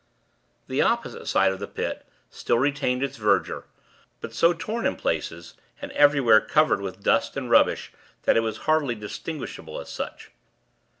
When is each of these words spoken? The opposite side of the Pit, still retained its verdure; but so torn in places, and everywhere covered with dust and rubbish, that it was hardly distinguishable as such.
The 0.67 0.81
opposite 0.81 1.27
side 1.27 1.51
of 1.51 1.59
the 1.59 1.67
Pit, 1.67 2.07
still 2.31 2.57
retained 2.57 3.03
its 3.03 3.17
verdure; 3.19 3.65
but 4.19 4.33
so 4.33 4.51
torn 4.51 4.87
in 4.87 4.95
places, 4.95 5.53
and 5.79 5.91
everywhere 5.91 6.41
covered 6.41 6.81
with 6.81 7.03
dust 7.03 7.37
and 7.37 7.51
rubbish, 7.51 7.93
that 8.23 8.35
it 8.35 8.39
was 8.39 8.57
hardly 8.65 8.95
distinguishable 8.95 9.79
as 9.79 9.89
such. 9.91 10.31